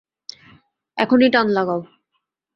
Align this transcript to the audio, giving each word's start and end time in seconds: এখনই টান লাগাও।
এখনই 0.97 1.29
টান 1.33 1.47
লাগাও। 1.49 1.81